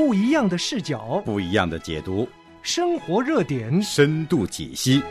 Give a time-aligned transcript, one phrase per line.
[0.00, 2.26] 不一样的视角，不一样的解读，
[2.62, 5.02] 生活热点，深度解析。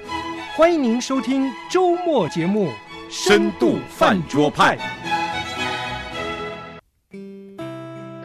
[0.55, 2.69] 欢迎您收听周末节目
[3.07, 4.75] 《深度饭桌派》。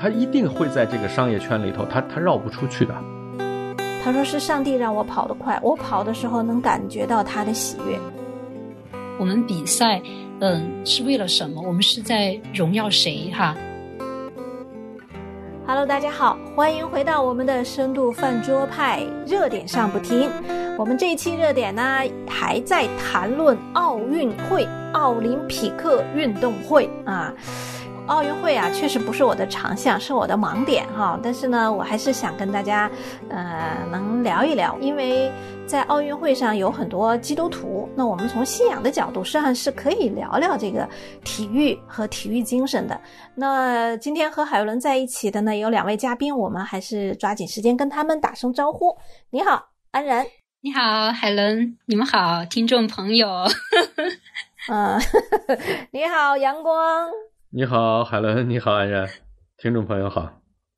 [0.00, 2.94] 他一定会在这个商业圈里头，他他绕不出去的。
[4.02, 8.00] 他说是上帝让我跑得快，我跑的时候能感觉到他的喜悦。
[9.18, 10.00] 我们比赛，
[10.40, 11.60] 嗯，是为了什么？
[11.60, 13.30] 我们是在荣耀谁？
[13.34, 13.54] 哈。
[15.66, 20.30] Hello，大家好，欢迎回到我们的深度饭桌派热点上不停。
[20.76, 21.82] 我们这一期热点呢，
[22.28, 27.32] 还在谈论奥运会、奥林匹克运动会啊。
[28.06, 31.18] 奥运会啊，确实不是我的长项，是我的盲点哈。
[31.22, 32.90] 但是呢，我还是想跟大家，
[33.30, 35.32] 呃，能聊一聊，因为
[35.66, 40.86] 在奥运会上有很多基督徒，那我们从信仰的角度，实际上是可以聊聊这个
[41.24, 43.00] 体育和体育精神的。
[43.34, 48.94] 那今天和海伦在一起的呢，有两位嘉宾，我们还是抓紧时间跟他们打声招呼。
[49.30, 50.26] 你好，安然。
[50.60, 51.78] 你好，海伦。
[51.86, 53.28] 你们好，听众朋友。
[54.70, 55.00] 嗯，
[55.90, 57.10] 你好，阳光。
[57.56, 58.50] 你好，海伦。
[58.50, 59.08] 你好，安然。
[59.58, 60.28] 听众朋友好，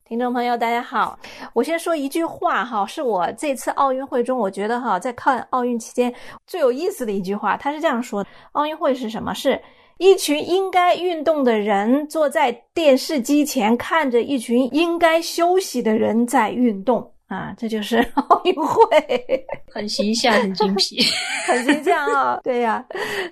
[0.05, 1.17] 听众朋友大家好。
[1.53, 6.13] 我先说一句话哈，是我这次奥运会中，我觉得哈，在看奥运期间
[6.45, 7.57] 最有意思的一句话。
[7.57, 9.33] 他是这样说的：奥运会是什么？
[9.33, 9.59] 是
[9.97, 17.11] 一群应该运动的人坐在电视机前，看着一群应该休息的人在运动。
[17.27, 21.03] 啊，这就是 奥运会，很形象，很精 辟，
[21.45, 22.39] 很形象啊！
[22.41, 22.85] 对呀，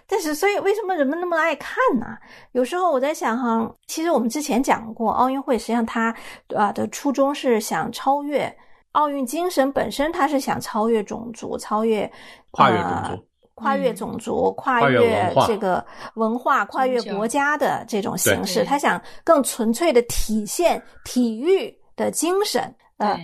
[0.06, 2.18] 但是所以为什么人们那么爱看呢？
[2.52, 6.14] 有时候我在想哈，其实我们之前讲过，奥运会实际上它
[6.54, 8.54] 啊的初衷是想超越
[8.92, 12.12] 奥运精神本身，它是想超越种族，超越
[12.52, 15.86] 跨越种族，跨越种族，跨越这个
[16.16, 23.18] 文化，跨越国家的这种形式，他想更纯粹的体现体育的精神，呃。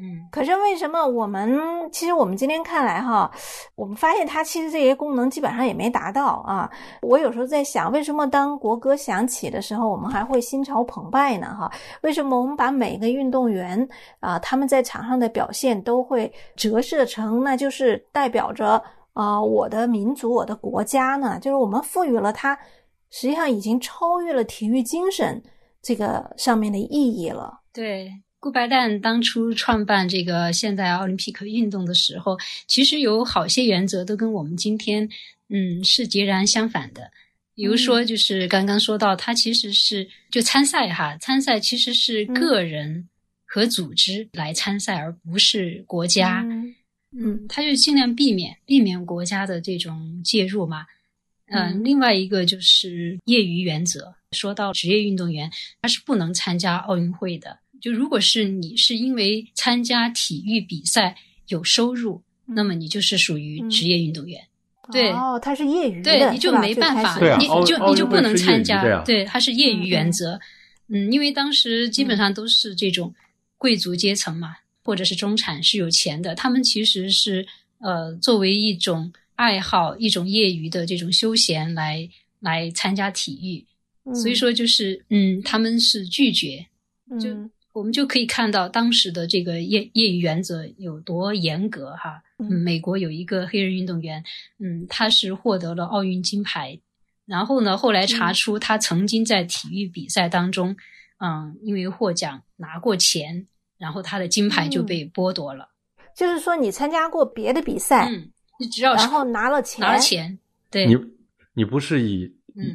[0.00, 1.58] 嗯，可是为什么我们
[1.90, 3.30] 其实我们今天看来哈，
[3.74, 6.70] 我们发现它其实这些功能基本上也没达到啊。
[7.02, 11.48] 我有时候在想，为什么当国歌响起的时候，我们还会心潮澎湃呢？
[11.58, 11.70] 哈，
[12.02, 13.88] 为什么我们把每个运动员
[14.20, 18.80] 啊他们在场上的表现都会折射成那就是代表着
[19.14, 21.38] 啊我的民族、我的国家呢？
[21.40, 22.56] 就是我们赋予了它，
[23.10, 25.42] 实际上已经超越了体育精神
[25.82, 27.58] 这个上面的意义了。
[27.72, 28.08] 对。
[28.40, 35.08] 顾白旦当初创办这个现代奥林匹克运动的时候，其实有好些原则都跟我们今天，
[35.48, 37.10] 嗯，是截然相反的。
[37.54, 43.08] 比如说，就是刚刚说到，他其实是就参赛哈，参赛其实是个人
[43.44, 46.46] 和组织来参赛，而不是国家。
[47.10, 50.86] 嗯，他就尽量避免避免国家的这种介入嘛。
[51.46, 54.14] 嗯，另外一个就是业余原则。
[54.32, 55.50] 说到职业运动员，
[55.80, 57.58] 他是不能参加奥运会的。
[57.80, 61.16] 就如果是你是因为参加体育比赛
[61.48, 64.40] 有收入，那么你就是属于职业运动员。
[64.90, 69.02] 对，哦，他是业余的，对，你就没办法，你就你就不能参加。
[69.04, 70.40] 对，他是业余原则。
[70.88, 73.14] 嗯，因为当时基本上都是这种
[73.58, 77.46] 贵族阶层嘛，或者是中产是有钱的，他们其实是
[77.80, 82.08] 呃作为一种爱好、一种业余的这种休闲来
[82.40, 84.14] 来参加体育。
[84.14, 86.64] 所以说，就是嗯，他们是拒绝
[87.20, 87.28] 就。
[87.78, 92.20] 我们就可以看到当时的这个业业余原则有多严格哈。
[92.38, 94.22] 嗯，美国有一个黑人运动员，
[94.58, 96.78] 嗯，他是获得了奥运金牌，
[97.24, 100.76] 然后呢，后来查出他曾经在体育比赛当中，
[101.18, 103.46] 嗯，因为获奖拿过钱，
[103.78, 105.68] 然后他的金牌就被剥夺了。
[106.16, 110.38] 就是说，你参加过别的比赛，嗯，你只要然后拿了钱，拿了钱，
[110.70, 110.96] 对，你
[111.54, 112.32] 你不是以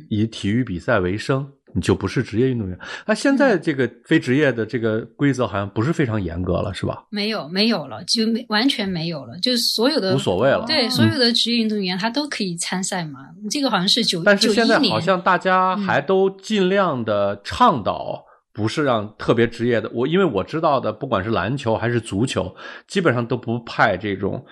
[0.10, 1.50] 以体育比赛为生。
[1.74, 2.78] 你就不是职业运动员。
[3.06, 7.04] 那现在这个非职业的这个规则好像不是非常严格了，是吧？
[7.10, 10.64] 没有，没有了，就没完全没有了，就是所有的无所谓了。
[10.68, 13.20] 对，所有的职业运动员他都可以参赛嘛。
[13.50, 18.24] 这个好像是九，但是现在好像大家还都尽量的倡导，
[18.54, 19.90] 不是让特别职业的。
[19.94, 22.56] 我因为我知道的，不管是篮球还是足球，
[22.88, 24.46] 基本上都不派这种。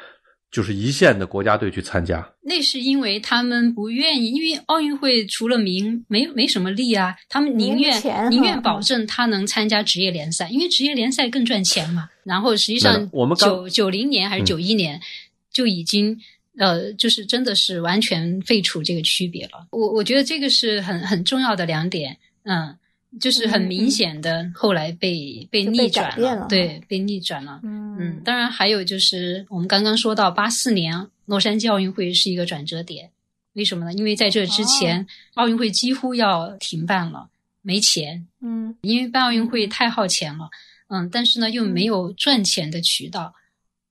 [0.52, 12.10] 就是一线的国家队去参加，那是因为他们不愿意，因为奥运会除了名没没什么利啊，他们宁愿宁愿保证他能参加职业联赛，因为职业联赛更赚钱嘛。
[12.24, 15.00] 然后实际上，我们九九零年还是九一年
[15.54, 16.20] 就已经
[16.58, 19.68] 呃，就是真的是完全废除这个区别了。
[19.72, 22.76] 我我觉得这个是很很重要的两点，嗯。
[23.20, 27.60] 就是很明显的，后来被被逆转了，对，被逆转了。
[27.64, 33.12] 嗯，当然还有就是我们刚刚说到八四年洛杉矶奥运会是一个转折点，
[33.54, 33.94] 为什么呢？
[33.94, 37.30] 因为在这之前奥运会几乎要停办了，
[37.62, 38.26] 没钱。
[38.40, 40.50] 嗯，因为办奥运会太耗钱了。
[40.88, 43.34] 嗯，但是呢又没有赚钱的渠道，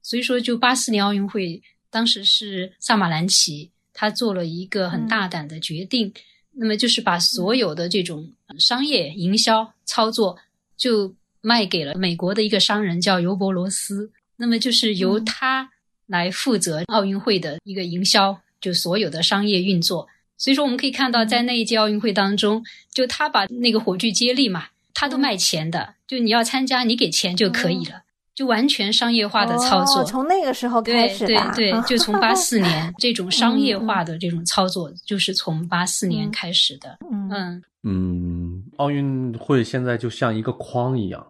[0.02, 6.12] 所以说就八四年奥运会，当时是萨马兰奇他做了一个很大胆的决定，
[6.60, 10.38] 那么就是把所有的这种商业营销操作
[10.76, 15.70] 就卖给了美国的一个商人叫尤伯罗斯，那么就是由他
[16.06, 20.06] 来负责奥运会的一个营销，就所有的商业运作。
[20.36, 22.62] 所以说我们可以看到，在那一届奥运会当中，
[22.92, 24.66] 就他把那个火炬接力嘛。
[24.92, 28.02] 他都卖钱的，就你要参加，你给钱就可以了，
[28.40, 30.02] 就完全商业化的操作。
[30.02, 37.00] 从那个时候开始对对对，就从八四年 这种商业化的这种操作，就是从八四年开始的。
[37.12, 41.22] 嗯嗯，奥运会现在就像一个筐一样，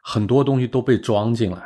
[0.00, 1.58] 很多东西都被装进来，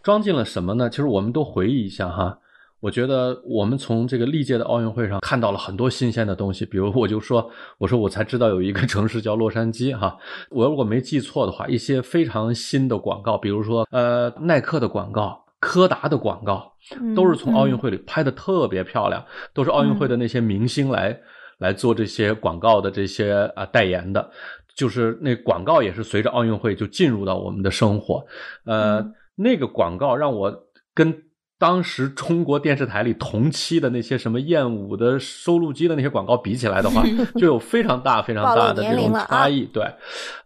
[0.00, 0.88] 装进了什么呢？
[0.88, 2.38] 其实我们都回忆一下哈。
[2.86, 10.16] 我觉得我们从这个历届的奥运会上看到了很多新鲜的东西，比如我就说，我说我才知道有一个城市叫洛杉矶哈，
[10.50, 16.72] 我如果没记错的话，一些非常新的广告，比如说呃耐克的广告、柯达的广告，
[17.16, 19.20] 都是从奥运会里拍的特别漂亮，
[19.52, 21.18] 都是奥运会的那些明星来
[21.58, 24.30] 来做这些广告的这些啊代言的，
[24.76, 28.24] 就是那广告也是随着奥运会就进入到我们的生活，
[28.64, 29.04] 呃
[29.34, 30.54] 那个广告让我
[30.94, 31.25] 跟。
[31.58, 37.02] 当时中国电视台里同期的那些什么燕舞的收录机的那些广告比起来的话，
[37.40, 39.64] 就有非常大非常大的这种差异。
[39.72, 39.82] 对，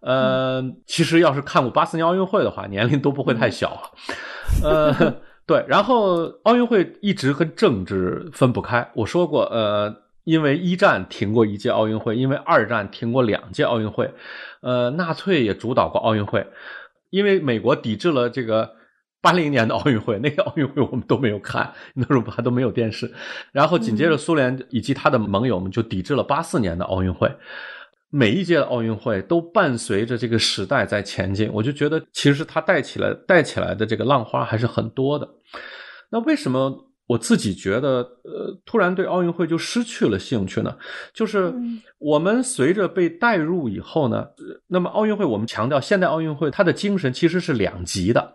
[0.03, 3.91] 呃，其实要是看过八四年奥运会的话，年龄都不会太小。
[4.63, 4.95] 呃，
[5.47, 8.89] 对，然后奥运会一直跟政治分不开。
[8.95, 9.93] 我说过，呃，
[10.23, 14.09] 因为一战停过一届奥运会，因为二战停过两届奥运会，
[14.61, 16.47] 呃，纳粹也主导过奥运会，
[17.11, 18.79] 因为美国抵制了这个。
[19.23, 23.13] 八零年的奥运会，那个奥运会我们都没有看，那时候还都没有电视。
[23.53, 27.31] 然后紧接着，苏联以及他的盟友们就抵制了八四年的奥运会。
[28.13, 35.29] 每一届的奥运会都伴随着这个时代在前进，我就觉得其实它带起来带起来的这个浪花还是很多的。
[36.11, 36.75] 那为什么
[37.07, 40.77] 我自己觉得呃突然对奥运会就失去了兴趣呢？
[41.15, 41.55] 就是
[41.99, 44.27] 我们随着被带入以后呢，
[44.67, 48.35] 那么奥运会我们强调现代奥运会它的精神其实是两极的。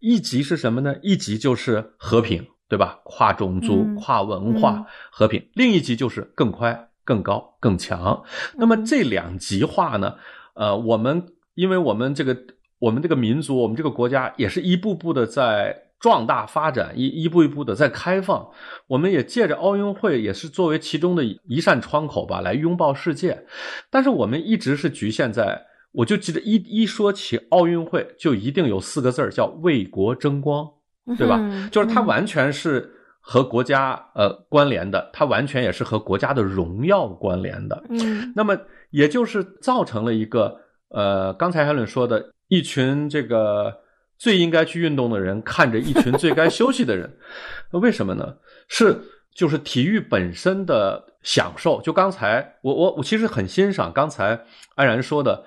[0.00, 0.96] 一级是什么呢？
[1.02, 3.00] 一级就是和平，对吧？
[3.04, 5.48] 跨种族、跨文化和平。
[5.54, 8.22] 另一级就是更快、更高、更强。
[8.56, 10.16] 那么这两极化呢？
[10.54, 12.36] 呃，我们因为我们这个
[12.78, 18.50] 我们这个民族，我们这个国家也是一步步的在壮大发展，一一步一步的在开放。
[18.88, 23.46] 我们也借着奥运会，也是作为其中的一扇窗口吧，来拥抱世界。
[23.90, 25.66] 但是我们一直是局限在。
[25.94, 30.68] 我就记得一一说起奥运会，就一定有四个字儿叫为国争光，
[31.16, 31.40] 对吧？
[31.70, 37.80] 就是它完全是和国家呃关联的，它完全也是和国家的荣耀关联的。
[37.90, 38.58] 嗯，那么
[38.90, 43.72] 也就是造成了一个呃，刚才海伦说的一群这个
[44.18, 47.08] 最应该去运动的人看着一群最该休息的人，
[47.70, 48.34] 那为什么呢？
[48.66, 49.00] 是
[49.32, 51.80] 就是体育本身的享受。
[51.82, 54.40] 就刚才我我我其实很欣赏刚才
[54.74, 55.44] 安然说的。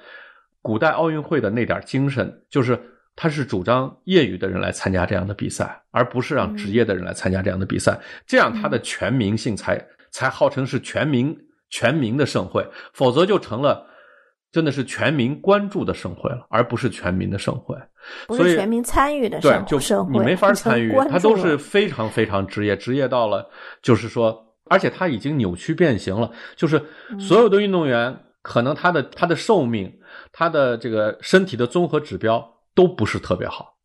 [0.61, 2.79] 古代奥运会的那点精神，就是
[3.15, 11.35] 他是主张业余的人来参加这样的比赛，而不是让职业的人来参加这样的比赛，这样他的全民性才才号称是全民
[11.69, 13.87] 全民的盛会，否则就成了
[14.51, 17.75] 真的是全民关注的盛会了，而不是全民的盛会。
[18.27, 19.79] 所以全民参与的对，就
[20.09, 23.49] 你没法参与， 他都是非常非常职业，职业到了
[23.81, 26.81] 就是说，而且他已经扭曲变形了，就是
[27.19, 29.91] 所有的运动员可能他的他的寿命。
[30.31, 33.75] 他的这个身体的综合指标都不是特别好，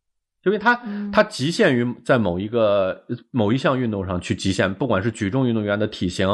[0.45, 0.79] 因为他
[1.11, 6.27] 他极限于在某一个某一项运动上去极限，不管是举重运动员的体型，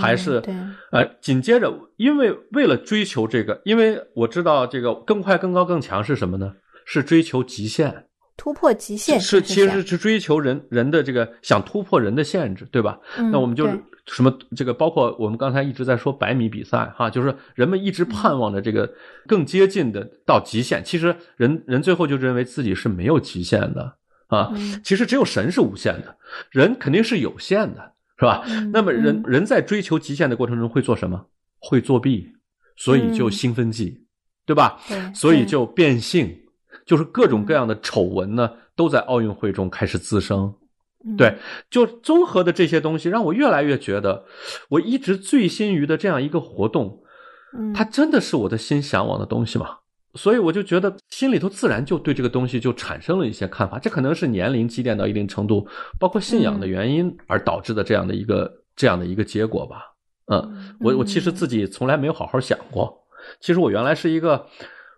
[0.00, 0.42] 还是
[0.90, 6.54] 呃，紧接着，因为为了追求这个，因为我知道这个更快、更高、更强是什么呢？
[6.84, 8.06] 是追求极限。
[8.42, 12.98] 突破极限是，其实是追求人人的这个想突破人的限制，对吧？
[13.30, 18.92] 那我们就是什么这个，包括我们刚才一直在说百米比赛哈，就是人们一直盼望着这个
[19.28, 20.82] 更接近的到极限。
[20.84, 23.94] 其实人人最后就认为自己是没有极限的
[24.26, 26.16] 啊，其实只有神是无限的，
[26.50, 28.44] 人肯定是有限的，是吧？
[28.72, 31.24] 那么人人在追求极限的过程中会做什么？
[31.60, 32.26] 会作弊，
[32.74, 34.04] 所以就兴奋剂，
[34.44, 34.80] 对吧？
[35.14, 36.36] 所以就变性。
[36.84, 40.54] 就是各种各样的丑闻呢，都在奥运会中开始滋生。
[41.18, 41.36] 对，
[41.68, 44.24] 就综合的这些东西，让我越来越觉得，
[44.68, 47.02] 我一直醉心于的这样一个活动，
[47.74, 49.78] 它真的是我的心向往的东西吗？
[50.14, 53.80] 所以我就觉得心里头自然就对这个东西就产生了一些看法。
[53.80, 55.66] 这可能是年龄积淀到一定程度，
[55.98, 59.82] 包括信仰的原因而导致的这样的一个这样的一个结果吧。
[60.26, 62.96] 嗯，我我其实自己从来没有好好想过，
[63.40, 64.46] 其实我原来是一个。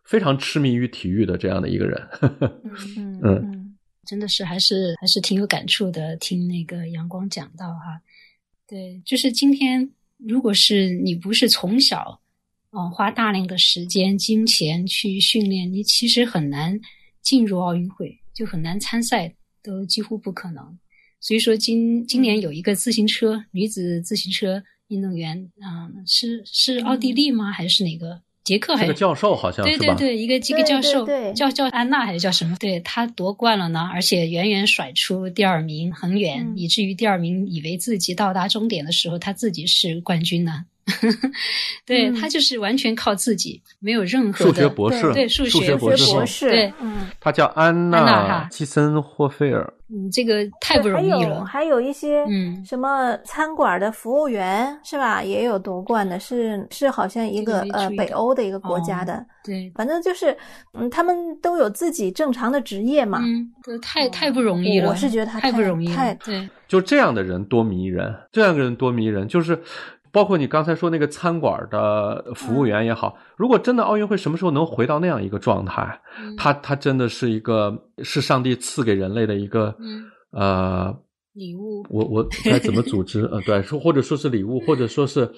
[0.05, 2.09] 非常痴迷于体育的这样的一个人。
[2.97, 6.17] 嗯嗯，真的是还是还是挺有感触的。
[6.17, 8.01] 听那个阳光讲到哈，
[8.67, 12.21] 对，就是今天，如果是你不是从小，
[12.73, 16.79] 嗯，花大量的时间、金钱去训练，你其实很难
[17.23, 20.79] 进入奥运会，就很难参赛，都几乎不可能。
[21.21, 27.51] 所以说，今今年有一个自行车女子自行车运动员，嗯，是是奥地利吗？
[27.51, 28.21] 还是哪个？
[28.45, 29.35] 捷克还是个教授？
[29.35, 32.55] 好像对对对，一个一个教授，叫叫安娜还是叫什么？
[32.61, 40.67] 对他夺冠了呢，而且远远甩出第二名很远，以至于第二名以为自己到达终点的时候，他自己是冠军呢。
[41.87, 49.73] 对他就是完全靠自己，没有任何数学博士，对数学博士，对，嗯，他叫安娜基森霍菲尔。
[49.91, 51.19] 嗯，这个太不容易了。
[51.19, 55.23] 还有还有一些，嗯，什么餐馆的服务员是吧？
[55.23, 59.25] 也有夺冠的，是是好像一个呃北欧的一个国家的。
[59.45, 60.35] 对，反正就是，
[60.73, 63.21] 嗯，他们都有自己正常的职业嘛。
[63.23, 64.89] 嗯，太太不容易了。
[64.89, 66.49] 我是觉得他太不容易，太对。
[66.67, 69.63] 就这样的人多迷人，这样的人多迷人，就是。
[70.15, 76.01] 包括你刚才说那个餐馆的服务员也好，如果真的奥运会什么时候能回到那样一个状态，
[76.39, 79.75] 它它真的是一个是上帝赐给人类的一个
[80.31, 80.97] 呃
[81.33, 81.85] 礼物。
[81.91, 83.25] 我我该怎么组织？
[83.35, 85.29] 呃，对，说或者说是礼物，或者说是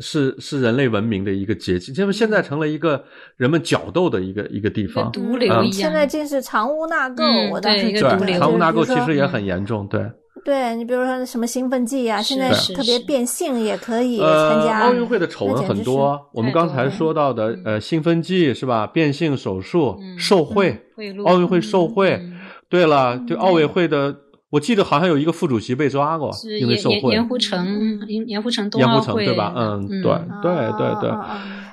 [0.00, 1.94] 是是人类文明的一个结晶。
[1.94, 3.02] 因为现在成了一个
[3.38, 5.72] 人们角斗的一个一个地方，毒瘤一样。
[5.72, 10.06] 现在竟是藏污纳垢，我当时对藏污纳垢其实也很严重，对。
[10.44, 14.80] 对你比如说什么兴奋剂啊，现在特别变性也可以参加。
[14.80, 18.86] 奥运会的丑闻很多，我们刚才说到的呃兴奋剂是吧？
[18.86, 20.80] 变性手术、受贿、
[21.26, 22.20] 奥运会受贿。
[22.68, 24.14] 对了，就奥委会的，
[24.50, 26.30] 我记得好像有一个副主席被抓过，
[26.60, 27.12] 因为受贿。
[27.12, 29.52] 盐湖城，盐湖城冬奥会对吧？
[29.56, 31.10] 嗯，对对对对。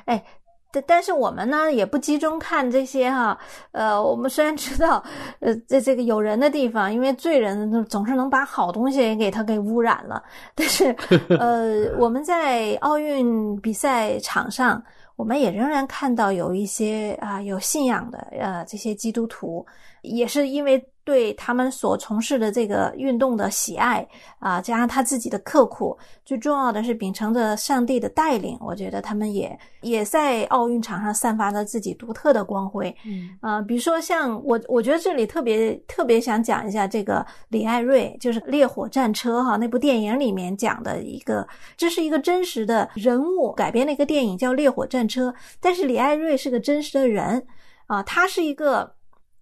[0.06, 0.24] 哎。
[0.72, 3.38] 但但是我们呢也不集中看这些哈，
[3.72, 5.04] 呃，我们虽然知道，
[5.40, 10.22] 呃，在这个有人的地方，因为罪人总是能把好东西给他给污染了，
[10.54, 10.96] 但是，
[11.40, 14.84] 呃，我们在奥运比赛场上，
[15.16, 19.66] 我们也仍然看到有一些啊有信仰的呃这些基督徒，
[20.02, 20.84] 也是因为。
[21.08, 24.06] 对他们所从事的这个运动的喜爱
[24.40, 32.94] 啊，加上他自己的刻苦，最重要的是秉承着上帝的带领，我觉得他们也也在奥运场上散发着自己独特的光辉。
[33.06, 41.48] 嗯啊，比如说像我，我觉得这里特别特别想讲一下这个李艾瑞，就是《烈火战车》哈那部电影里面讲的一个，
[41.78, 45.30] 这是一个真实的人物改编的一个电影，叫《烈火战车》，
[45.62, 47.42] 但是李艾瑞是个真实的人
[47.86, 48.97] 啊，他是一个。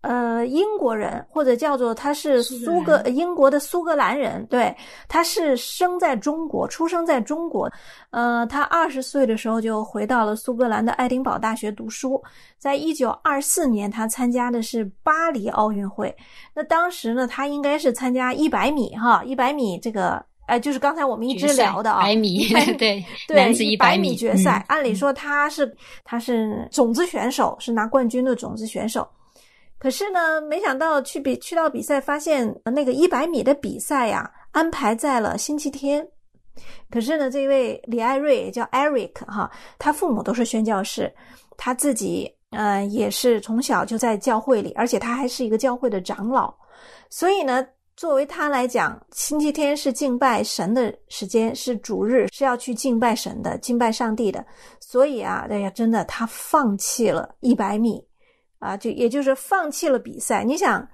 [0.08, 4.72] 呃，英国人或者叫做他是苏格英国的苏格兰人，对，
[5.08, 7.68] 他是生在中国，出生在中国。
[8.12, 12.22] 呃，他二十岁的时候就回到了苏格兰的爱丁堡大学读书。
[12.60, 16.16] 在一九二四年，他参加的是巴黎奥运会。
[16.54, 22.48] 那当时呢，他应该是参加一百米哈，一百米这个，哎，就是刚才我们一直聊的啊，百米
[22.78, 24.64] 对 对，男子一百米决赛。
[24.68, 29.08] 按理说他是他是种子选手，是拿冠军的种子选手。
[29.86, 36.04] 可是呢，没想到去比去到比赛，发现那个一百米的比赛呀，安排在了星期天。
[36.90, 41.14] 可是呢，这位李艾瑞叫 Eric 哈，他父母都是宣教士，
[41.56, 46.52] 他自己嗯也是从小就在教会里，而且他还是一个教会的长老。
[47.12, 47.64] 所以呢，
[47.96, 54.44] 作为他来讲，星期天是敬拜神的时间，是主日，是要去敬拜神的，敬拜上帝的。
[54.80, 58.04] 所以啊，哎呀，真的，他放弃了一百米。
[58.66, 60.44] 啊，就也就是放弃了比赛。
[60.44, 60.86] 你想，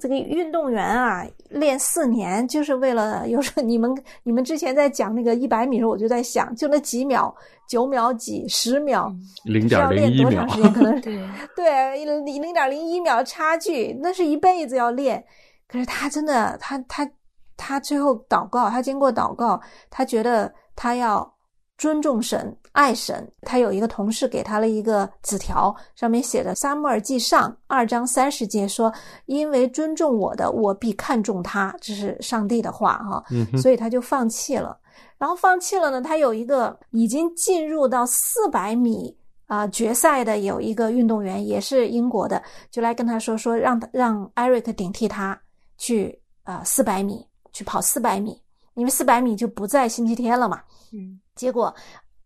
[0.00, 7.34] 这个运动员啊，练四年就是为了，有时候你们你们之前在讲那个一百米的时候，我就在想，就那几秒，
[7.68, 9.12] 九秒几，十秒，
[9.44, 11.22] 零点零一秒，可能对
[11.54, 15.22] 对零零点零一秒差距，那是一辈子要练。
[15.68, 17.08] 可是他真的，他他
[17.56, 19.60] 他最后祷告，他经过祷告，
[19.90, 21.34] 他觉得他要。
[21.80, 23.26] 尊重神，爱神。
[23.40, 28.92] 他有一个同事给他了一个纸条，上面写着《撒母耳记上》二章三十节，说
[29.24, 33.24] ：“因为尊重我的，我必看重他。”这是上帝的话，哈。
[33.62, 34.78] 所以他就放弃了。
[35.16, 45.40] 然后放弃了呢，他有一个已经进入到四百米啊决赛的有一个运动员，也是英国的，就来跟他说说，让让艾瑞克顶替他
[45.78, 48.38] 去啊四百米去跑四百米，
[48.74, 50.60] 因为四百米就不在星期天了嘛。
[50.92, 51.20] 嗯。
[51.34, 51.74] 结果，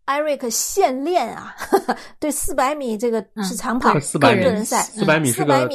[0.07, 1.55] 艾瑞克现练啊，
[2.19, 5.69] 对四百米这个是长跑个人赛，四百米是个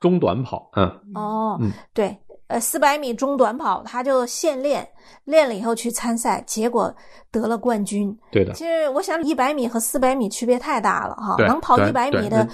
[0.00, 1.60] 中短跑，嗯，哦，
[1.92, 4.88] 对，呃四百米中短跑，他就现练，
[5.24, 6.94] 练了以后去参赛，结果
[7.30, 8.16] 得了冠军。
[8.32, 8.54] 对的。
[8.54, 12.48] 其实我想一百米和四百米区别太大了哈，能跑一百米的。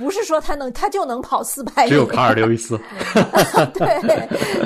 [0.00, 1.90] 不是说他能，他就能跑四百米。
[1.90, 2.80] 只有卡尔刘易斯。
[3.74, 3.86] 对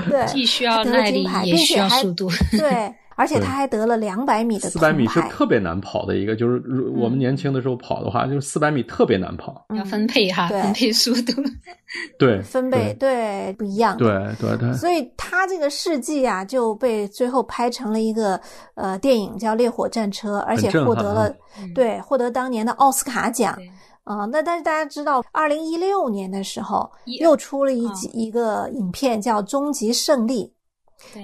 [0.09, 2.31] 对，既需要耐力，也需要速度。
[2.53, 6.63] 对，而且他还得了两百米的四百米是特别难跑的一个，就是
[6.97, 11.43] 我们年轻的时候跑的话，就是四百米特别难跑，要分配哈，分配速度。
[12.19, 13.97] 对， 分配对不一样。
[13.97, 14.09] 对
[14.41, 14.73] 对对。
[14.75, 18.41] 所以他这个事迹啊，就被最后拍成了一个
[18.75, 21.35] 呃电影，叫《烈火战车》，而且获得了
[21.75, 23.59] 对获得当年的奥斯卡奖。
[24.05, 30.53] 啊，那但是大家知道，二零一六年的时候又出了一集一个影片叫《终极胜利》，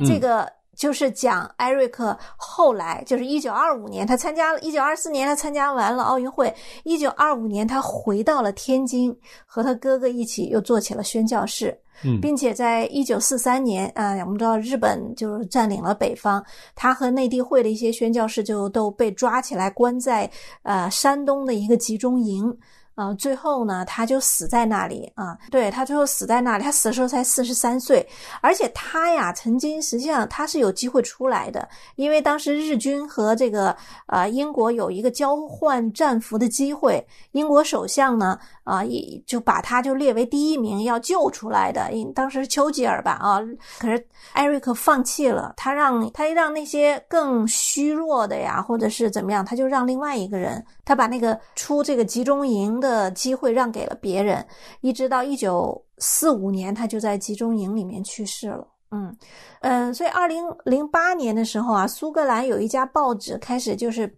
[0.06, 6.52] 这个就是讲艾瑞克后来就是一九二五年他参加了一九二四年他参加完了奥运会，
[6.84, 11.78] 一九二五年他回到了天津，和他哥哥一起又做起了宣教士，
[12.22, 16.42] 并且在一九四三年啊，我们知道日本就是占领了北方，
[16.74, 20.30] 他和内地会的一些宣教士就都被抓起来关在
[20.62, 22.56] 呃山东的一个集中营。
[22.96, 25.36] 啊，最后呢，他就死在那里啊！
[25.50, 28.06] 对他最后死在那里，他死的时候才四十三岁，
[28.42, 31.66] 而且他呀，曾经实际上他是有机会出来的，
[31.96, 33.74] 因为当时日军和这个
[34.06, 43.40] 呃英国有一个交换战俘的机会，英国首相呢啊，也就把他就列为第一名要救出来的，因当时丘吉尔吧啊，
[43.78, 52.90] 可是艾瑞克放弃了，他让他让那些更虚弱的呀，或者是怎么样，他就让另外一个人，他把那个出这个集中营的。
[52.90, 54.44] 的机会让给了别人，
[54.80, 58.66] 一直到一九四五年，他就在集中营里面去世了。
[58.90, 59.16] 嗯
[59.60, 64.12] 嗯，所以二零零八年的时候啊，苏格兰有一家报纸开始就是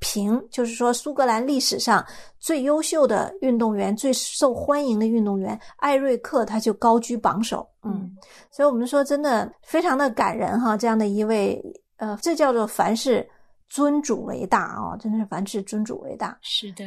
[0.00, 2.04] 评，就是说苏格兰历史上
[2.40, 7.64] 最优秀的运动员、最受欢迎的运动员艾瑞克，他就高居榜首。
[7.84, 8.10] 嗯，
[8.50, 11.62] 所以我们说真的非常的感人哈，这样的一位
[11.98, 13.24] 呃，这叫做凡事
[13.68, 16.36] 尊主为大啊，真的是凡事尊主为大。
[16.42, 16.84] 是的。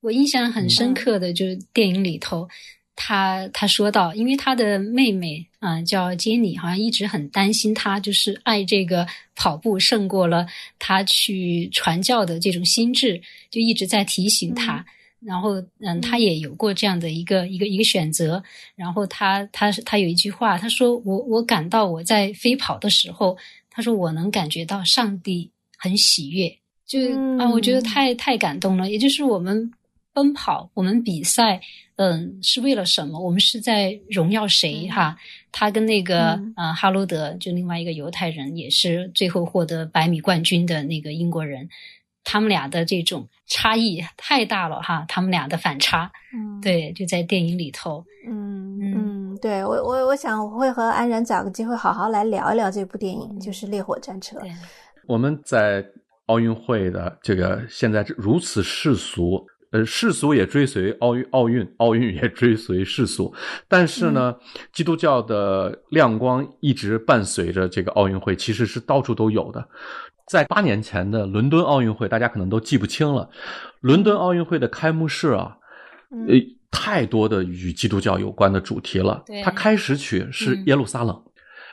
[0.00, 2.48] 我印象很深刻的就是电影里头，
[2.96, 10.46] 他他说到，因为他的妹妹啊叫杰尼，好像一直很担心他，就是爱这个跑步胜过了
[10.78, 14.84] 他去传教的这种心智，就一直在提醒他。
[15.20, 18.42] 然后嗯，他也有过这样的一个一个一个选择。
[18.74, 23.36] 然后他他他有一句话，他说我我感到我在飞跑的时候，
[23.68, 26.50] 他说我能感觉到上帝很喜悦，
[26.86, 26.98] 就
[27.38, 28.90] 啊，我觉得太太感动了。
[28.90, 29.70] 也就是我们。
[30.22, 31.58] 奔跑，我们比赛，
[31.96, 33.18] 嗯，是为了什么？
[33.18, 34.86] 我们是在荣耀谁？
[34.88, 35.16] 哈，
[35.50, 41.66] 他跟那个呃哈罗德，就另外一个犹太人，也是最后获得百米冠军的那个英国人，
[42.22, 54.36] 他们俩的这种差异太大了，哈，他们俩的反差，嗯，对，就在电影里头，嗯嗯，对我我我想我会和安然找个机会好好来聊一聊这部电影，就是《烈火战车》。
[55.06, 55.82] 我们在
[56.26, 59.42] 奥运会的这个现在如此世俗。
[59.70, 63.32] 呃，世俗也追随奥运，奥运，奥运也追随世俗。
[63.68, 64.34] 但是呢，
[64.72, 69.68] 基督教的亮光一直伴随着这个奥运会，其实是到处都有的。
[70.26, 73.28] 在八年前的伦敦奥运会，大家可能都记不清了。
[73.80, 75.56] 伦敦奥运会的开幕式啊，
[76.28, 76.34] 呃，
[76.70, 79.24] 太多的与基督教有关的主题了。
[79.44, 81.22] 它开始曲是耶路撒冷。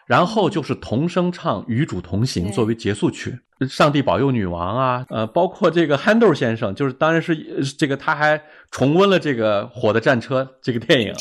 [0.08, 3.38] 然后就是同声唱《与主同行》作为结束曲，
[3.70, 7.36] 上帝保佑女王啊，呃，包括这个憨豆先生，就是当然是
[7.78, 8.42] 这个他还
[8.72, 11.14] 重温了这个《火的战车》这个电影，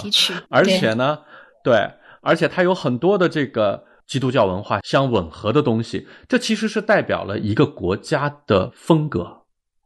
[0.49, 1.18] 而且呢，
[1.64, 9.42] 对，而且他有很多的这个基督教文化相吻合的东西，这其实是代表了一个国家的风格。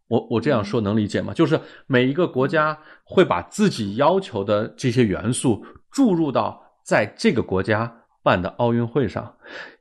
[0.09, 1.33] 我我这样说能理解吗？
[1.33, 7.91] 就是每一个国家会把自己要求的这些元素注入到在这个国家。
[8.23, 9.35] 办的奥运会上，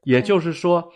[0.04, 0.92] 也就是说，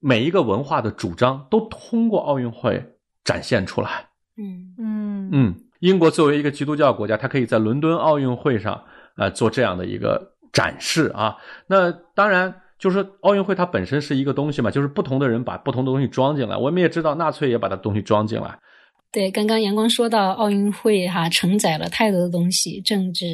[0.00, 2.84] 每一个文化的主张都通过奥运会
[3.24, 4.08] 展现出来。
[4.36, 8.82] 嗯嗯嗯，英国作为一个基督教国家，它可以在伦敦奥运会上
[9.16, 11.36] 呃做这样的一个展示啊。
[11.66, 16.56] 那当然，就是奥运会它本身是一个东西嘛，就是不同的人把不同的东西装进来。
[16.56, 18.58] 我们也知道，纳粹也把它东西装进来。
[19.12, 23.26] 对，刚刚阳光说到奥运会哈，承载了太多的东西，政治、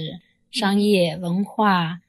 [0.51, 2.01] 商业、文化。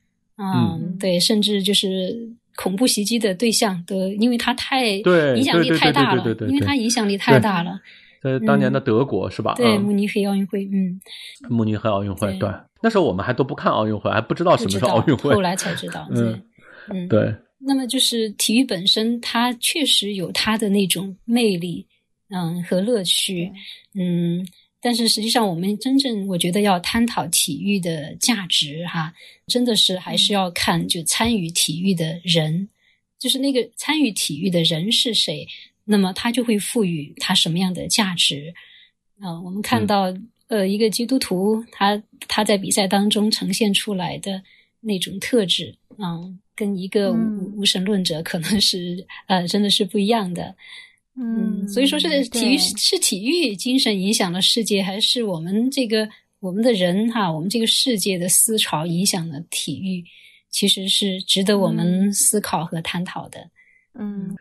[0.41, 2.15] 嗯，对，甚至就是
[2.56, 7.78] 恐怖袭击的对象都，因为他太影响力太大了，因为他影响力太大了。
[8.23, 9.54] 在当年的德国是吧？
[9.56, 10.99] 对，慕尼黑奥运会，嗯，
[11.49, 12.49] 慕尼黑奥运会，对，
[12.82, 16.08] 那时候我们还都不看奥运会，还不知道什么是奥运会，后来才知道。
[16.12, 16.41] 嗯
[16.89, 17.36] 嗯，对。
[17.62, 21.86] 那么就是体育本身，它确实有它的那种魅力，
[22.34, 23.52] 嗯，和乐趣，
[23.93, 24.45] 嗯。
[24.82, 29.13] 但是实际上，我们真正我觉得要探讨体育的价值，哈，
[29.48, 32.70] 真的是还是要看就参与体育的人，
[33.18, 35.46] 就是那个参与体育的人是谁，
[35.84, 38.54] 那么他就会赋予他什么样的价值。
[39.20, 40.13] 啊，我们看到，
[40.48, 44.42] 呃，一个基督徒，他他在比赛当中呈现出来的
[44.80, 50.56] 那种特质，嗯，跟一个无无神论者可能是呃，真的是不一样的。
[51.21, 56.08] 嗯，所以说是体育是体育精神影响了世界，还是我们这个
[56.39, 60.01] 我们的人哈，我们这个世界的思潮影响了体育，
[60.49, 63.39] 其实是值得我们思考和探讨的。
[63.95, 64.34] 嗯，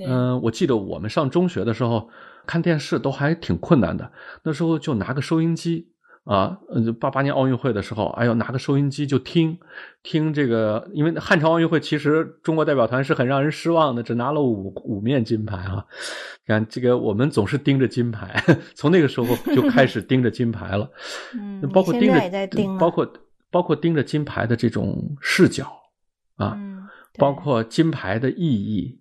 [0.00, 2.06] 嗯，我记得我们上中学的时候
[2.46, 4.12] 看电视都还挺困难的，
[4.44, 5.88] 那时候就拿个收音机。
[6.26, 9.56] 啊，呃，八八年奥运会的时候，哎呦，拿个收音机就听，
[10.02, 15.84] 听这个，因为汉城奥运会其实中国代表团是很让人失望的，只拿了五五面金牌啊。
[16.44, 18.42] 看这个，我们总是盯着金牌，
[18.74, 20.90] 从那个时候就开始盯着金牌了。
[21.38, 22.20] 嗯，包括盯着，
[22.76, 23.08] 包括
[23.52, 25.72] 包括盯着金牌的这种视角
[26.34, 26.58] 啊，
[27.18, 28.98] 包括金牌的意义，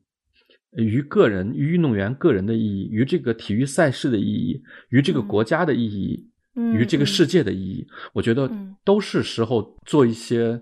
[0.78, 6.30] 于个人、于运动员个人的意义，于这个体育赛事的意义，于这个国家的意义。
[6.74, 8.50] 与这个世界的意义，我觉得
[8.84, 10.62] 都是时候做一些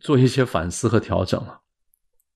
[0.00, 1.60] 做一些反思和调整了。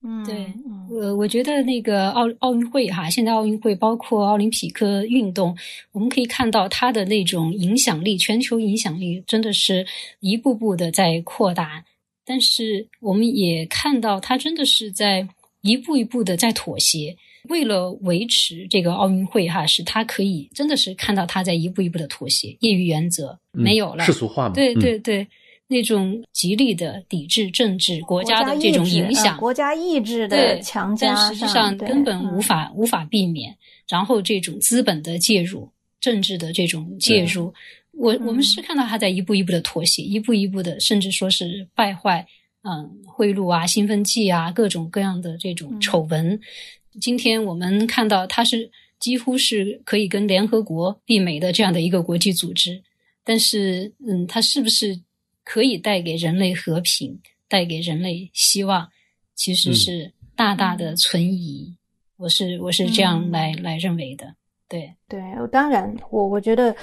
[0.05, 0.53] 嗯，对，
[0.91, 5.57] 呃，我觉得那个奥奥运会哈，现在奥运会包括奥林匹克运动，
[5.93, 9.85] 我们可以看到它的那种影响力，全球影响力真的是
[10.19, 11.85] 一步步的在扩大，
[12.25, 15.27] 但是我们也看到它真的是在
[15.61, 17.15] 一步一步的在妥协。
[17.49, 24.55] 为了维持这个奥运会，哈，是他可以真的是看到他在一步一步的妥协，业余原则没有了，世俗化嘛？
[24.55, 25.27] 对对对，
[25.67, 33.53] 那种极力的抵制政治国家的这种影响，国家意志的强加，但实际上根本无法无法避免。
[33.89, 37.53] 然后这种资本的介入，政治的这种介入，
[37.91, 42.25] 我我们是看到他在一步一步的妥协，一步一步的，甚至说是败坏，
[42.63, 46.39] 嗯，贿赂啊，兴奋剂啊，各种各样的这种丑闻。
[46.99, 52.81] 今天我们看到，它是几乎是可以跟联合国媲美的这样的一个国际组织，
[53.23, 54.99] 但是，嗯，它是不是
[55.43, 58.87] 可以带给人类和平、带给人类希望，
[59.35, 61.75] 其实是大大的存疑。
[62.17, 64.33] 我是我是这样来来认为的。
[64.69, 66.75] 对对，当然，我我觉得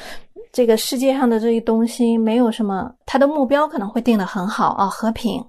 [0.52, 5.42] 这个世界上的这些东西没有什么，它的目标可能会定的很好啊，和平。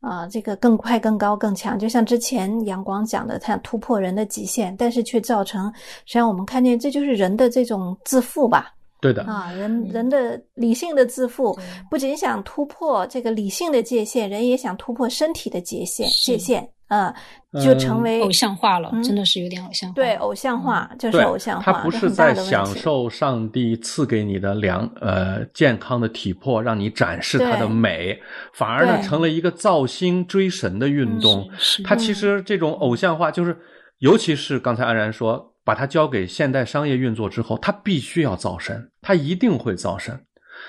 [0.00, 5.72] 啊，这个更快、更高、更强，就像之前阳光讲的，它突破人的极限，但是却造成，
[6.04, 8.72] 实际上我们看见这就是人的这种自负吧？
[9.00, 11.56] 对的啊，人人的理性的自负，
[11.90, 16.68] 不仅想突破这个理性的界限，人也想突破身体的界限界限。
[16.88, 17.14] 啊，
[17.62, 19.94] 就成为偶像化了，真的是有点偶像化。
[19.94, 21.72] 对，偶像化就是偶像化。
[21.72, 28.18] 他不是在享受上帝赐给你的良呃健康的体魄，让你展示它的美，
[28.54, 31.46] 反而呢成了一个造星追神的运动。
[31.84, 33.54] 他其实这种偶像化，就是
[33.98, 40.18] 尤其是刚才安然说，把它交给现代商业运作之后，他必须要造神，他一定会造神，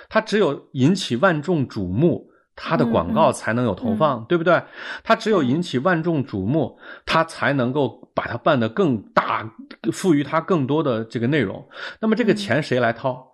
[0.10, 2.29] 他只有引起万众瞩目。
[2.62, 4.62] 他的广告才能有投放，对不对？
[5.02, 9.50] 它只有引起万众瞩目，它才能够把它办得更大，
[9.93, 11.65] 赋予它更多的这个内容。
[12.02, 13.32] 那么这个钱谁来掏？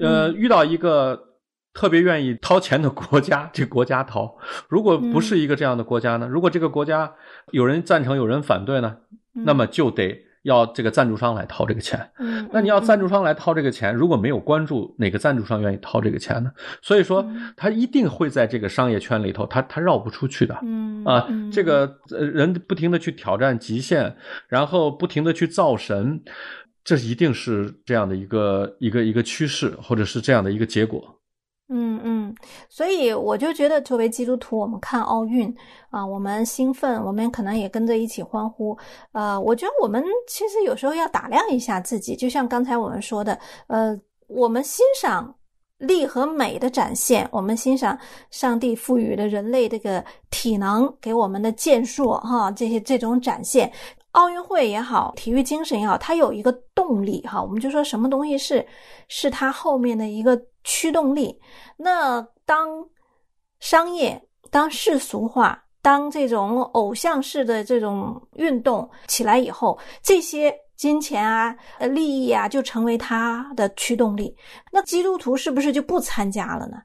[0.00, 1.20] 呃，遇到一个
[1.74, 4.36] 特别愿意掏钱的国家，这国家掏；
[4.68, 6.28] 如果不是一个这样的国家呢？
[6.28, 7.12] 如果这个国家
[7.50, 8.98] 有人赞成，有人反对呢？
[9.32, 10.29] 那么就得。
[10.42, 16.50] 要这个赞助商来掏这个钱，嗯，那你要赞助商来掏这个钱，如果没有关注哪个赞助商愿意掏这个钱呢？
[16.80, 17.24] 所以说，
[17.56, 24.14] 他一定会在这个商业圈里头，他他绕不出去的，嗯啊，这个人不停的去挑战极限，
[24.48, 26.22] 然后不停的去造神，
[26.82, 31.19] 这一定是这样的一个一个一个趋势，或者是这样的一个结果。
[31.72, 32.34] 嗯嗯，
[32.68, 35.54] 所以我就觉得，作为基督徒，我们看奥运
[35.88, 38.76] 啊，我们兴奋，我们可能也跟着一起欢呼。
[39.12, 45.32] 呃，我觉得我们其实有时候要打量一下自己，就像刚才我们说的，呃，我们欣赏
[45.78, 47.96] 力和美的展现，我们欣赏
[48.32, 53.70] 上帝赋予的人类这个体能给我们的健硕哈，这些这种展现。
[54.12, 57.40] 奥运会也好，体育精神也好，它有一个动力哈。
[57.40, 58.66] 我们就说什么东西是
[59.06, 61.40] 是它后面的一个驱动力。
[61.76, 62.68] 那当
[63.60, 64.20] 商业、
[64.50, 74.36] 当世俗化、当这种偶像式的这种运动起来以后，这些金钱啊、利益啊，就成为它的驱动力。
[74.72, 76.78] 那基督徒是不是就不参加了呢？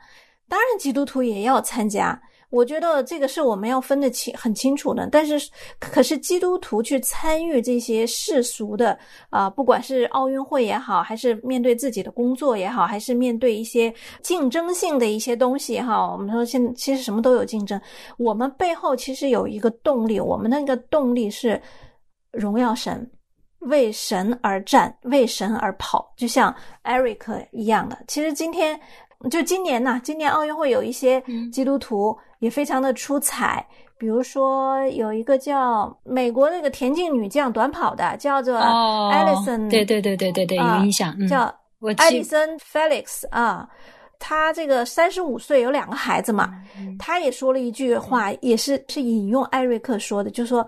[0.47, 2.21] 当然基督徒也要参加。
[2.55, 8.97] 我觉得这个是我们要分得清很清楚的，但是可是基督徒去参与这些世俗的
[9.29, 17.79] 啊，不管是奥运会也好，还是面对自己的工作也好，还是面对一些竞争性的一些东西哈，我们说现其实什么都有竞争，
[18.17, 21.61] 我们背后其实有一个动力，我们那个动力是
[22.31, 23.11] 荣耀神，
[23.59, 28.01] 为神而战，为神而跑，就像 Eric 一样的。
[28.07, 28.79] 其实今天。
[29.29, 33.65] 就今年呐，今年奥运会有一些基督徒也非常的出彩，
[33.97, 41.53] 比如说有一个叫美国那个田径女将短跑的，叫做艾丽森，对对对对对对，有印象，叫
[41.97, 43.67] 艾丽森 Felix 啊，
[44.19, 46.53] 她这个三十五岁，有两个孩子嘛，
[46.99, 50.67] 她也说了一句话，也是是引用艾瑞克说的，就说。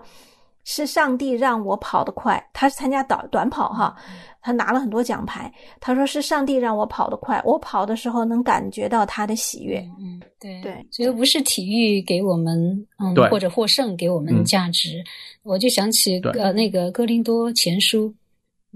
[0.70, 3.96] 是上帝让我跑得快，他是参加短短跑哈，
[4.42, 5.50] 他拿了很多奖牌。
[5.80, 9.78] 他说是上帝让我跑得快，我跑的时候能感觉到他的喜悦。
[9.98, 15.02] 嗯，对对，所以不是体育给我们嗯或者获胜给我们价值。
[15.42, 18.14] 我就想起呃那个哥林多前书，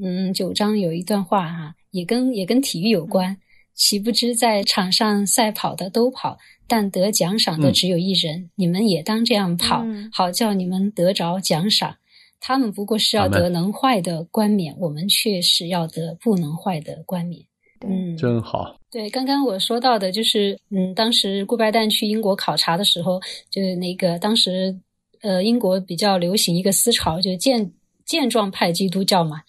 [0.03, 3.37] 嗯九章有一段话哈，也跟也跟体育有关。
[3.75, 8.51] 岂不知在场上赛跑的都跑，但得奖赏的只有一人。
[8.55, 11.97] 你们也当这样跑，好叫你们得着奖赏。
[12.41, 17.41] 他们不过是要得能坏的冠冕，我们却是要得不能坏的冠冕。
[17.87, 18.77] 嗯，真好。
[18.91, 24.77] 对，刚刚我说到的就是，嗯，当时顾拜旦去英国考察的时候，就是那个当时，
[25.21, 27.73] 呃，英国比较流行一个思潮，就是健
[28.05, 29.41] 健壮派基督教嘛。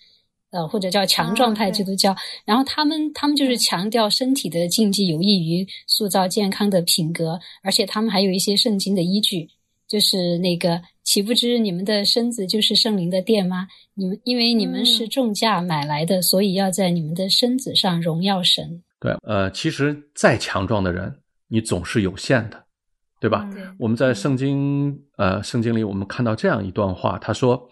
[0.54, 9.50] 呃，或者叫强壮派基督教，然后他们他们就是强调身体的禁忌有益于塑造健康的品格，而且他们还有一些圣经的依据，
[9.88, 13.68] 就是那个岂不知你们的身子就是圣灵的殿吗？
[13.96, 18.84] 你们因为你们是重价买来的，所以要在你们的身子上荣耀神。
[19.00, 21.12] 对，呃，其实再强壮的人，
[21.48, 22.64] 你总是有限的，
[23.20, 23.50] 对吧？
[23.80, 27.68] 我们在圣经呃圣经里，我们看到这样一段话，他说。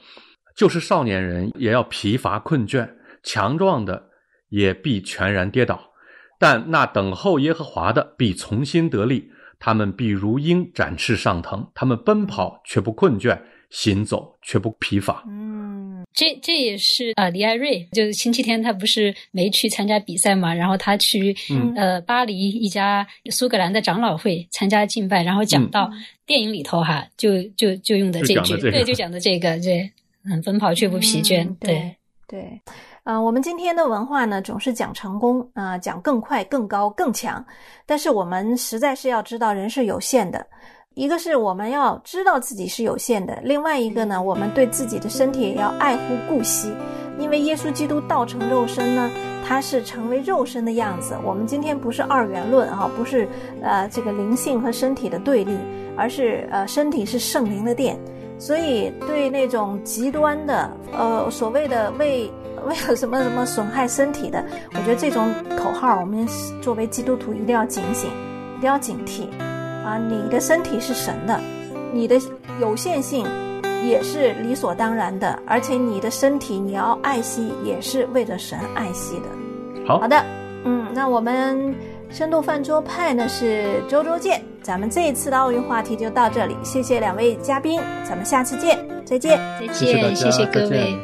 [0.56, 2.90] 就是少年人也要疲乏困倦，
[3.24, 4.10] 强壮的
[4.50, 5.92] 也必全然跌倒，
[6.40, 15.24] 但那等候耶和华的必重新得力，他们必如鹰展翅上腾，他们奔跑却不困倦，行走却不疲乏。
[15.28, 21.36] 嗯，这这也是啊，李艾瑞就是星期天他不是没去参加比赛嘛，然后他去
[21.76, 25.90] 呃巴黎一家苏格兰的长老会参加敬拜，然后讲到
[26.26, 29.90] 电影里头哈，就就就用的这句，对，就讲的这个这。
[30.26, 31.48] 嗯，奔跑却不疲倦。
[31.60, 31.96] 对
[32.28, 32.62] 对，
[33.04, 37.44] 呃，我们今天的文化呢，总是讲成功啊，讲更快、更高、更强。
[37.86, 40.46] 但是我们实在是要知道，人是有限的。
[40.94, 46.72] 一个是我们要知道自己是有限的，另外一个呢，我们对自己的身体也要爱护顾惜。
[47.20, 49.10] 因为耶稣基督道成肉身呢，
[49.46, 51.18] 他是成为肉身的样子。
[51.26, 53.28] 我们今天不是二元论啊，不是
[53.62, 55.58] 呃这个灵性和身体的对立，
[55.98, 58.00] 而是呃身体是圣灵的殿。
[58.42, 62.28] 所以，对那种极端的，呃，所谓的为
[62.68, 66.28] 为了什么什么损害身体的，我觉得这种口号，我们
[66.60, 68.10] 作为基督徒一定要警醒，
[68.58, 69.28] 一定要警惕。
[69.86, 71.40] 啊，你的身体是神的，
[71.94, 72.20] 你的
[72.60, 73.28] 有限性
[73.88, 79.86] 也是理所当然的，而且你的身体你要爱惜，也是为了神爱惜的。
[79.86, 80.20] 好好的，
[80.66, 81.76] 嗯，那我们。
[82.14, 90.96] 深度饭桌派呢是周周见，咱们这一次的奥运话题就到这里，谢谢两位嘉宾，咱们下次见，再见，再见，谢谢各位。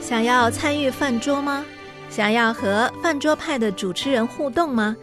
[0.00, 1.64] 想要参与饭桌吗？
[2.10, 4.96] 想要和饭桌派的主持人互动吗？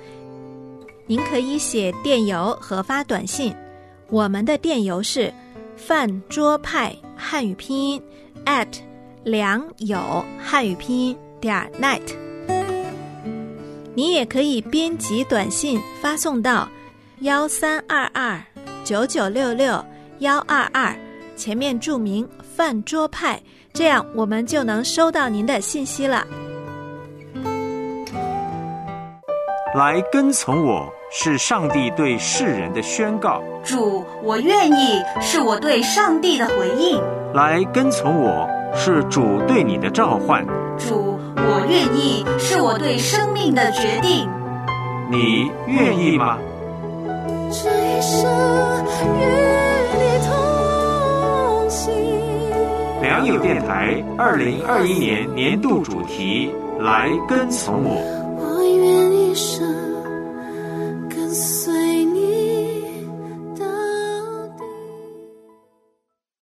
[1.08, 3.56] 您可以写电邮和发短信，
[4.10, 5.34] 我们的电邮是
[5.78, 8.04] 饭桌派汉语拼音
[8.46, 8.68] at
[9.24, 12.02] 良友汉语拼音点 net。
[14.00, 16.66] 你也可以编辑短信发送到
[17.20, 18.42] 幺三二二
[18.82, 19.84] 九九六六
[20.20, 20.96] 幺二二，
[21.36, 23.38] 前面注明“饭桌派”，
[23.76, 26.26] 这样我们就能收到您的信息了。
[29.76, 33.44] 来跟从我是上帝对世人的宣告。
[33.66, 36.98] 主，我愿意，是我对上帝的回应。
[37.34, 40.48] 来跟从我是主对你的召唤。
[40.78, 41.09] 主。
[41.48, 44.30] 我愿意，是我对生命的决定。
[45.10, 46.38] 你愿意吗？
[47.52, 48.30] 这一生
[49.16, 49.20] 与
[49.98, 51.92] 你同行。
[53.02, 57.96] 良友电台二零二一年年度主题：来跟从我。
[58.38, 59.89] 我愿一生。